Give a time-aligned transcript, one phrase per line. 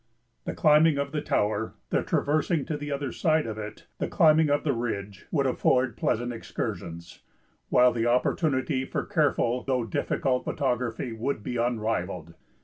[0.45, 4.49] The climbing of the tower, the traversing to the other side of it, the climbing
[4.49, 7.21] of the ridge, would afford pleasant excursions,
[7.69, 12.33] while the opportunity for careful though difficult photography would be unrivalled.